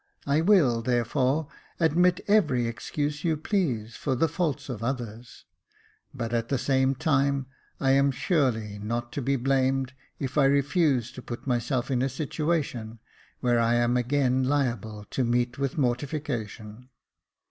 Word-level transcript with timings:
I 0.25 0.41
will, 0.41 0.81
therefore, 0.81 1.47
admit 1.79 2.21
every 2.27 2.65
excuse 2.65 3.23
you 3.23 3.37
please, 3.37 3.95
for 3.95 4.15
the 4.15 4.27
faults 4.27 4.67
of 4.67 4.81
others; 4.83 5.45
but 6.11 6.33
at 6.33 6.49
the 6.49 6.57
same 6.57 6.95
time, 6.95 7.45
I 7.79 7.91
am 7.91 8.09
surely 8.09 8.79
not 8.79 9.11
to 9.11 9.21
be 9.21 9.35
blamed 9.35 9.93
if 10.17 10.39
I 10.39 10.45
refuse 10.45 11.11
to 11.11 11.21
put 11.21 11.45
myself 11.45 11.91
in 11.91 12.01
a 12.01 12.09
situation 12.09 12.97
where 13.41 13.59
I 13.59 13.75
am 13.75 13.95
again 13.95 14.43
liable 14.43 15.05
to 15.11 15.23
meet 15.23 15.59
with 15.59 15.77
mortification. 15.77 16.89